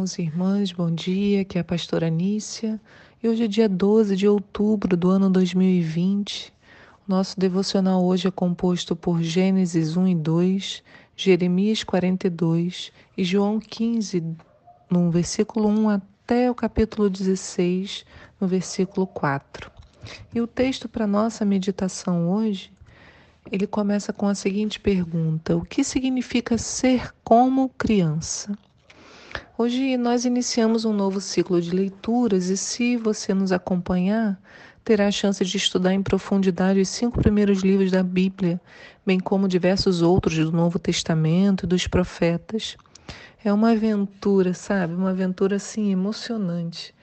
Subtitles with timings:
[0.00, 2.80] irmãos e irmãs, bom dia, aqui é a pastora Nícia
[3.22, 6.50] e hoje é dia 12 de outubro do ano 2020.
[7.06, 10.82] O nosso devocional hoje é composto por Gênesis 1 e 2,
[11.14, 14.24] Jeremias 42 e João 15,
[14.88, 18.06] no versículo 1 até o capítulo 16,
[18.40, 19.70] no versículo 4.
[20.34, 22.72] E o texto para nossa meditação hoje
[23.52, 28.56] ele começa com a seguinte pergunta: O que significa ser como criança?
[29.62, 34.40] Hoje nós iniciamos um novo ciclo de leituras e, se você nos acompanhar,
[34.82, 38.58] terá a chance de estudar em profundidade os cinco primeiros livros da Bíblia,
[39.04, 42.78] bem como diversos outros do Novo Testamento e dos profetas.
[43.44, 44.94] É uma aventura, sabe?
[44.94, 46.94] Uma aventura assim emocionante.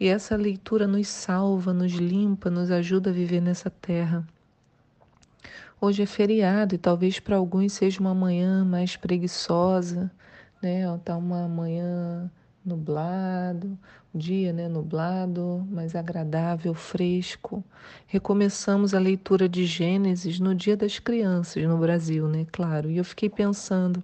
[0.00, 4.26] E essa leitura nos salva, nos limpa, nos ajuda a viver nessa terra.
[5.78, 10.10] Hoje é feriado e talvez para alguns seja uma manhã mais preguiçosa,
[10.66, 11.00] né?
[11.04, 12.28] Tá uma manhã
[12.64, 13.78] nublado,
[14.12, 17.62] um dia, né, nublado, mais agradável, fresco.
[18.08, 22.44] Recomeçamos a leitura de Gênesis no Dia das Crianças no Brasil, né?
[22.50, 22.90] Claro.
[22.90, 24.02] E eu fiquei pensando,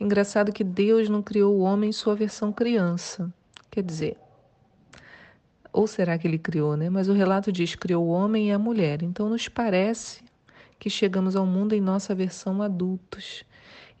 [0.00, 3.32] engraçado que Deus não criou o homem em sua versão criança.
[3.68, 4.16] Quer dizer,
[5.72, 6.88] ou será que ele criou, né?
[6.88, 9.02] Mas o relato diz criou o homem e a mulher.
[9.02, 10.22] Então nos parece
[10.78, 13.44] que chegamos ao mundo em nossa versão adultos.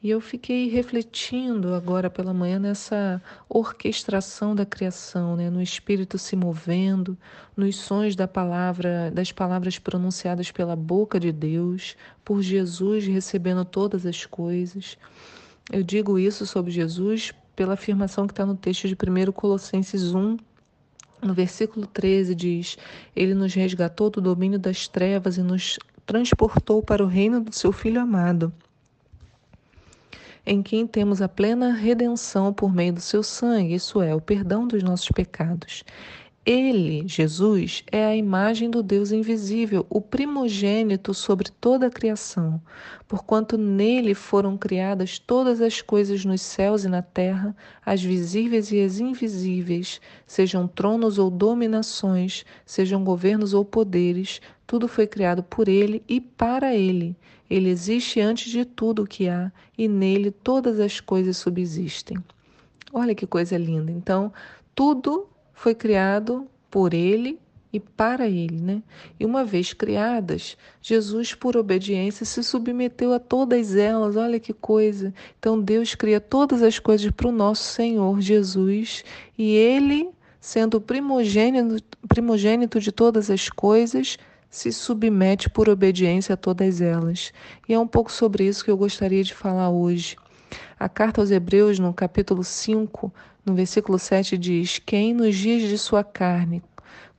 [0.02, 5.50] E eu fiquei refletindo agora pela manhã nessa orquestração da criação, né?
[5.50, 7.18] no espírito se movendo,
[7.54, 14.06] nos sons da palavra, das palavras pronunciadas pela boca de Deus, por Jesus recebendo todas
[14.06, 14.96] as coisas.
[15.70, 20.38] Eu digo isso sobre Jesus pela afirmação que está no texto de 1 Colossenses 1,
[21.22, 22.78] no versículo 13 diz:
[23.14, 27.70] Ele nos resgatou do domínio das trevas e nos transportou para o reino do seu
[27.70, 28.50] Filho amado,
[30.44, 34.66] em quem temos a plena redenção por meio do seu sangue, isso é, o perdão
[34.66, 35.84] dos nossos pecados.
[36.52, 42.60] Ele, Jesus, é a imagem do Deus invisível, o primogênito sobre toda a criação,
[43.06, 47.54] porquanto nele foram criadas todas as coisas nos céus e na terra,
[47.86, 55.06] as visíveis e as invisíveis, sejam tronos ou dominações, sejam governos ou poderes, tudo foi
[55.06, 57.16] criado por ele e para ele.
[57.48, 62.18] Ele existe antes de tudo o que há e nele todas as coisas subsistem.
[62.92, 63.92] Olha que coisa linda.
[63.92, 64.32] Então,
[64.74, 65.29] tudo
[65.60, 67.38] foi criado por ele
[67.70, 68.82] e para ele, né?
[69.18, 74.16] E uma vez criadas, Jesus, por obediência, se submeteu a todas elas.
[74.16, 75.12] Olha que coisa!
[75.38, 79.04] Então Deus cria todas as coisas para o nosso Senhor Jesus
[79.36, 80.08] e ele,
[80.40, 84.16] sendo o primogênito, primogênito de todas as coisas,
[84.48, 87.34] se submete por obediência a todas elas.
[87.68, 90.16] E é um pouco sobre isso que eu gostaria de falar hoje.
[90.78, 93.12] A carta aos Hebreus, no capítulo 5,
[93.44, 96.62] no versículo 7 diz: Quem nos dias de sua carne,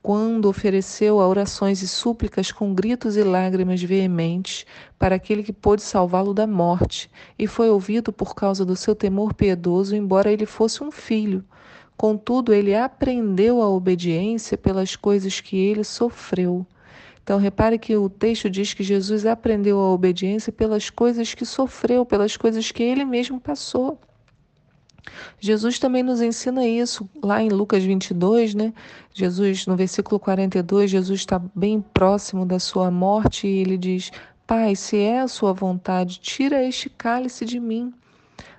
[0.02, 4.66] quando ofereceu a orações e súplicas com gritos e lágrimas veementes
[4.98, 9.32] para aquele que pôde salvá-lo da morte, e foi ouvido por causa do seu temor
[9.32, 11.44] piedoso, embora ele fosse um filho.
[11.96, 16.66] Contudo, ele aprendeu a obediência pelas coisas que ele sofreu.
[17.22, 22.04] Então, repare que o texto diz que Jesus aprendeu a obediência pelas coisas que sofreu,
[22.04, 23.98] pelas coisas que ele mesmo passou.
[25.40, 28.72] Jesus também nos ensina isso lá em Lucas 22, né?
[29.12, 34.10] Jesus, no versículo 42, Jesus está bem próximo da sua morte e ele diz:
[34.46, 37.92] Pai, se é a sua vontade, tira este cálice de mim.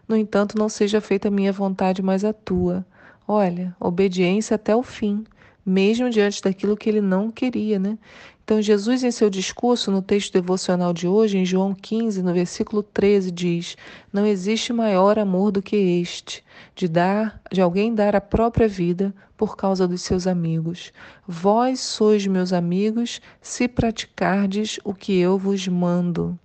[0.07, 2.85] No entanto, não seja feita a minha vontade, mas a tua.
[3.25, 5.23] Olha, obediência até o fim,
[5.65, 7.97] mesmo diante daquilo que ele não queria, né?
[8.43, 12.83] Então, Jesus, em seu discurso, no texto devocional de hoje, em João 15, no versículo
[12.83, 13.77] 13, diz:
[14.11, 16.43] Não existe maior amor do que este,
[16.75, 20.91] de dar, de alguém dar a própria vida por causa dos seus amigos.
[21.25, 26.37] Vós sois meus amigos se praticardes o que eu vos mando.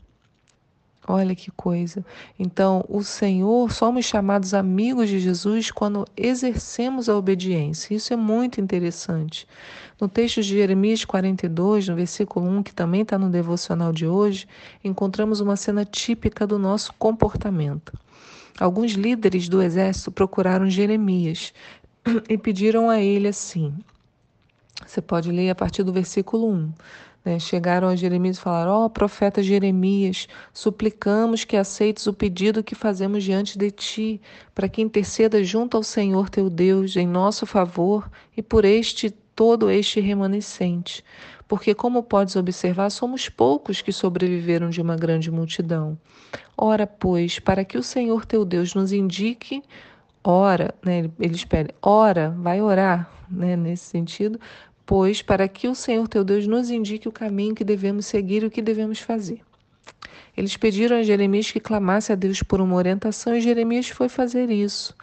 [1.10, 2.05] Olha que coisa.
[2.38, 7.94] Então, o Senhor, somos chamados amigos de Jesus quando exercemos a obediência.
[7.94, 9.49] Isso é muito interessante.
[9.99, 14.46] No texto de Jeremias 42, no versículo 1, que também está no devocional de hoje,
[14.84, 17.99] encontramos uma cena típica do nosso comportamento.
[18.60, 21.55] Alguns líderes do exército procuraram Jeremias
[22.28, 23.72] e pediram a ele assim.
[24.87, 26.72] Você pode ler a partir do versículo 1.
[27.29, 27.39] Né?
[27.39, 32.75] Chegaram a Jeremias e falaram: Ó oh, profeta Jeremias, suplicamos que aceites o pedido que
[32.75, 34.21] fazemos diante de ti,
[34.55, 39.71] para que interceda junto ao Senhor teu Deus em nosso favor e por este todo
[39.71, 41.05] este remanescente.
[41.47, 45.99] Porque, como podes observar, somos poucos que sobreviveram de uma grande multidão.
[46.57, 49.63] Ora, pois, para que o Senhor teu Deus nos indique
[50.25, 54.39] ora, né, eles pedem, ora, vai orar, né, nesse sentido,
[54.88, 58.46] pois para que o Senhor teu Deus nos indique o caminho que devemos seguir e
[58.46, 59.43] o que devemos fazer.
[60.35, 64.49] Eles pediram a Jeremias que clamasse a Deus por uma orientação e Jeremias foi fazer
[64.49, 64.94] isso.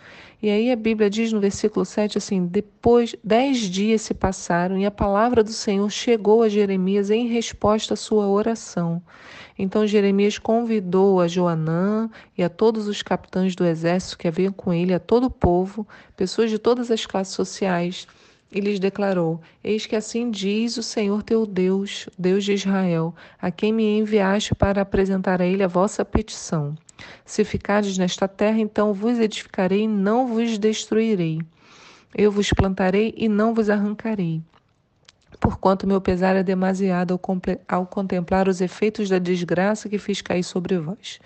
[0.41, 4.87] E aí a Bíblia diz no versículo 7 assim: Depois, dez dias se passaram e
[4.87, 8.99] a palavra do Senhor chegou a Jeremias em resposta à sua oração.
[9.55, 14.73] Então Jeremias convidou a Joanã e a todos os capitães do exército que haviam com
[14.73, 18.07] ele, a todo o povo, pessoas de todas as classes sociais,
[18.51, 23.51] e lhes declarou: Eis que assim diz o Senhor teu Deus, Deus de Israel, a
[23.51, 26.75] quem me enviaste para apresentar a ele a vossa petição.
[27.25, 31.41] Se ficardes nesta terra, então vos edificarei e não vos destruirei.
[32.15, 34.41] Eu vos plantarei e não vos arrancarei.
[35.39, 37.19] Porquanto meu pesar é demasiado
[37.67, 41.19] ao, contemplar os efeitos da desgraça que fiz cair sobre vós.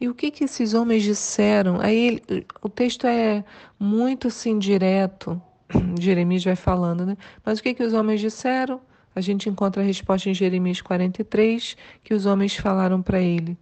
[0.00, 1.80] E o que, que esses homens disseram?
[1.80, 2.22] Aí
[2.62, 3.44] o texto é
[3.78, 5.40] muito assim direto.
[6.00, 7.16] Jeremias vai falando, né?
[7.44, 8.80] Mas o que, que os homens disseram?
[9.14, 13.58] A gente encontra a resposta em Jeremias 43, que os homens falaram para ele: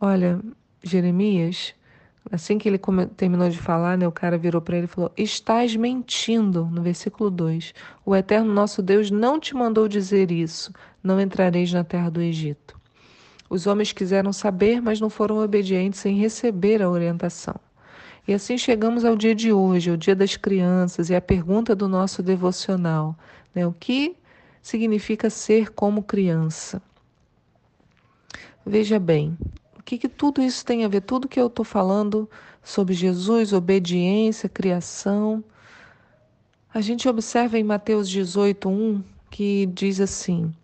[0.00, 0.40] Olha,
[0.82, 1.74] Jeremias,
[2.30, 2.80] assim que ele
[3.16, 7.30] terminou de falar, né, o cara virou para ele e falou: Estás mentindo, no versículo
[7.30, 7.74] 2.
[8.04, 10.72] O eterno nosso Deus não te mandou dizer isso.
[11.02, 12.78] Não entrareis na terra do Egito.
[13.48, 17.56] Os homens quiseram saber, mas não foram obedientes em receber a orientação.
[18.26, 21.88] E assim chegamos ao dia de hoje, o dia das crianças, e a pergunta do
[21.88, 23.16] nosso devocional:
[23.54, 24.16] né, o que
[24.62, 26.82] significa ser como criança?
[28.64, 29.36] Veja bem,
[29.90, 31.00] que, que tudo isso tem a ver?
[31.00, 32.30] Tudo que eu estou falando
[32.62, 35.42] sobre Jesus, obediência, criação.
[36.72, 40.54] A gente observa em Mateus 18, 1, que diz assim: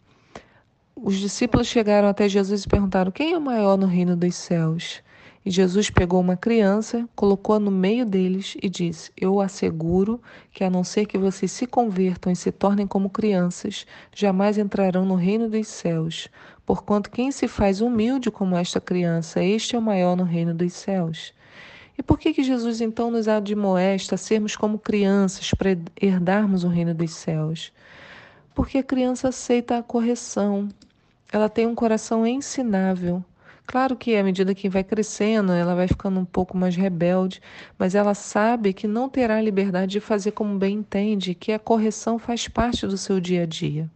[0.95, 5.03] Os discípulos chegaram até Jesus e perguntaram: Quem é o maior no reino dos céus?
[5.47, 10.21] E Jesus pegou uma criança, colocou-a no meio deles e disse: Eu asseguro
[10.51, 15.05] que, a não ser que vocês se convertam e se tornem como crianças, jamais entrarão
[15.05, 16.27] no reino dos céus.
[16.67, 20.73] Porquanto quem se faz humilde como esta criança, este é o maior no reino dos
[20.73, 21.33] céus.
[21.97, 26.69] E por que, que Jesus então nos admoesta a sermos como crianças para herdarmos o
[26.69, 27.73] reino dos céus?
[28.53, 30.69] Porque a criança aceita a correção,
[31.33, 33.25] ela tem um coração ensinável.
[33.67, 37.41] Claro que à medida que vai crescendo, ela vai ficando um pouco mais rebelde,
[37.79, 42.19] mas ela sabe que não terá liberdade de fazer como bem entende, que a correção
[42.19, 43.91] faz parte do seu dia a dia.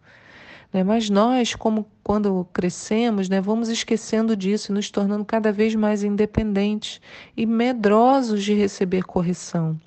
[0.73, 0.83] Né?
[0.83, 6.03] Mas nós, como quando crescemos, né, vamos esquecendo disso e nos tornando cada vez mais
[6.03, 6.99] independentes
[7.35, 9.79] e medrosos de receber correção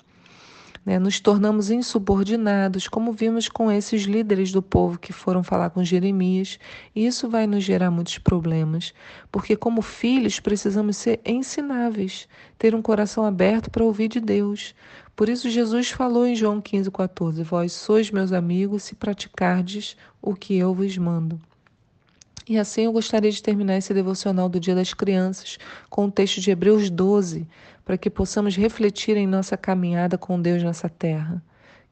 [0.85, 5.83] né, nos tornamos insubordinados, como vimos com esses líderes do povo que foram falar com
[5.83, 6.59] Jeremias,
[6.95, 8.93] e isso vai nos gerar muitos problemas,
[9.31, 12.27] porque, como filhos, precisamos ser ensináveis,
[12.57, 14.75] ter um coração aberto para ouvir de Deus.
[15.15, 20.55] Por isso, Jesus falou em João 15,14: Vós sois meus amigos se praticardes o que
[20.55, 21.39] eu vos mando.
[22.47, 25.57] E assim eu gostaria de terminar esse devocional do Dia das Crianças
[25.89, 27.47] com o texto de Hebreus 12,
[27.85, 31.41] para que possamos refletir em nossa caminhada com Deus nessa terra.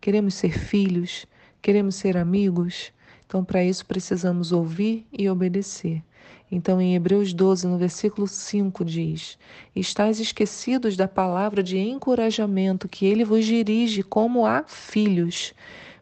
[0.01, 1.27] Queremos ser filhos,
[1.61, 2.91] queremos ser amigos,
[3.25, 6.03] então para isso precisamos ouvir e obedecer.
[6.51, 9.39] Então, em Hebreus 12, no versículo 5, diz:
[9.75, 15.53] Estais esquecidos da palavra de encorajamento que ele vos dirige como a filhos.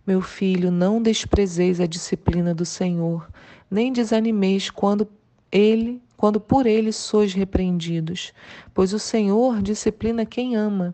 [0.05, 3.29] Meu filho, não desprezeis a disciplina do Senhor,
[3.69, 5.07] nem desanimeis quando
[5.51, 8.31] ele, quando por ele sois repreendidos,
[8.75, 10.93] pois o Senhor disciplina quem ama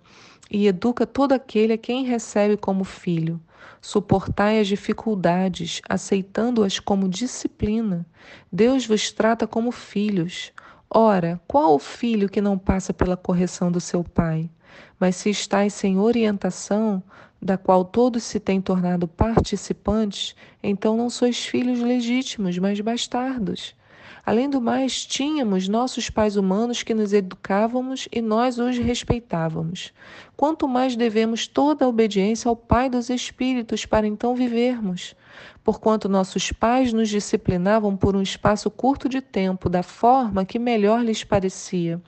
[0.50, 3.38] e educa todo aquele a quem recebe como filho.
[3.82, 8.06] Suportai as dificuldades, aceitando-as como disciplina.
[8.50, 10.54] Deus vos trata como filhos.
[10.90, 14.50] Ora, qual o filho que não passa pela correção do seu pai?
[14.98, 17.04] Mas se estáis sem orientação,
[17.42, 23.76] da qual todos se têm tornado participantes, então não sois filhos legítimos, mas bastardos.
[24.28, 29.94] Além do mais, tínhamos nossos pais humanos que nos educávamos e nós os respeitávamos.
[30.36, 35.16] Quanto mais devemos toda a obediência ao Pai dos Espíritos para então vivermos.
[35.64, 41.06] Porquanto nossos pais nos disciplinavam por um espaço curto de tempo, da forma que melhor
[41.06, 42.02] lhes parecia.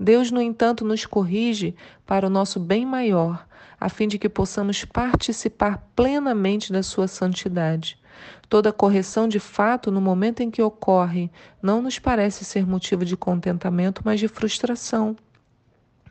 [0.00, 3.46] Deus, no entanto, nos corrige para o nosso bem maior
[3.78, 8.01] a fim de que possamos participar plenamente da sua santidade.
[8.48, 11.30] Toda correção de fato, no momento em que ocorre,
[11.62, 15.16] não nos parece ser motivo de contentamento, mas de frustração.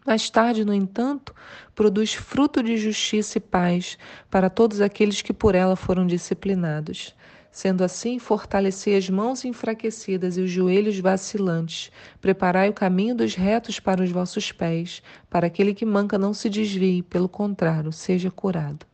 [0.05, 1.34] Mais tarde, no entanto,
[1.75, 3.98] produz fruto de justiça e paz
[4.29, 7.15] para todos aqueles que por ela foram disciplinados.
[7.51, 11.91] Sendo assim, fortalecei as mãos enfraquecidas e os joelhos vacilantes.
[12.22, 16.50] Preparai o caminho dos retos para os vossos pés, para aquele que manca não se
[16.50, 18.86] desvie, pelo contrário, seja curado.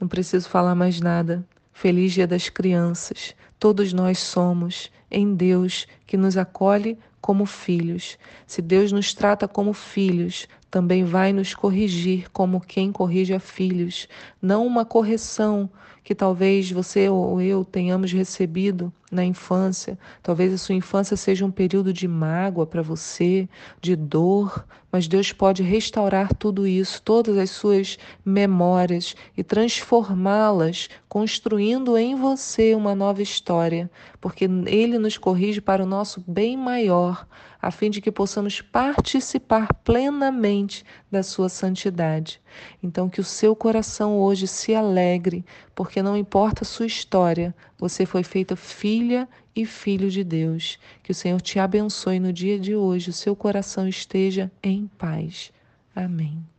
[0.00, 1.46] Não preciso falar mais nada.
[1.78, 3.34] Feliz Dia das Crianças.
[3.58, 8.16] Todos nós somos em Deus que nos acolhe como filhos.
[8.46, 14.06] Se Deus nos trata como filhos, também vai nos corrigir como quem corrige a filhos,
[14.40, 15.68] não uma correção
[16.04, 19.98] que talvez você ou eu tenhamos recebido na infância.
[20.22, 23.48] Talvez a sua infância seja um período de mágoa para você,
[23.80, 31.96] de dor, mas Deus pode restaurar tudo isso, todas as suas memórias e transformá-las, construindo
[31.96, 33.90] em você uma nova história,
[34.20, 37.15] porque Ele nos corrige para o nosso bem maior,
[37.60, 42.40] a fim de que possamos participar plenamente da sua santidade.
[42.82, 45.44] Então, que o seu coração hoje se alegre,
[45.74, 50.78] porque não importa a sua história, você foi feita filha e filho de Deus.
[51.02, 55.52] Que o Senhor te abençoe no dia de hoje, o seu coração esteja em paz.
[55.94, 56.55] Amém.